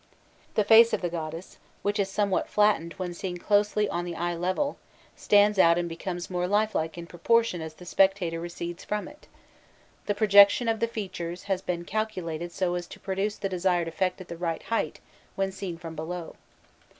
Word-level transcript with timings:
The 0.55 0.63
face 0.63 0.93
of 0.93 1.01
the 1.01 1.11
goddess, 1.11 1.59
which 1.83 1.99
is 1.99 2.09
somewhat 2.09 2.49
flattened 2.49 2.93
when 2.93 3.13
seen 3.13 3.37
closely 3.37 3.87
on 3.87 4.03
the 4.03 4.15
eye 4.15 4.33
level, 4.33 4.77
stands 5.15 5.59
out 5.59 5.77
and 5.77 5.87
becomes 5.87 6.27
more 6.27 6.47
lifelike 6.47 6.97
in 6.97 7.05
proportion 7.05 7.61
as 7.61 7.75
the 7.75 7.85
spectator 7.85 8.39
recedes 8.39 8.83
from 8.83 9.07
it; 9.07 9.27
the 10.07 10.15
projection 10.15 10.67
of 10.67 10.79
the 10.79 10.87
features 10.87 11.43
has 11.43 11.61
been 11.61 11.85
calculated 11.85 12.51
so 12.51 12.73
as 12.73 12.87
to 12.87 12.99
produce 12.99 13.35
the 13.35 13.47
desired 13.47 13.87
effect 13.87 14.19
at 14.19 14.27
the 14.27 14.37
right 14.37 14.63
height 14.63 14.99
when 15.35 15.51
seen 15.51 15.77
from 15.77 15.95
below. 15.95 16.35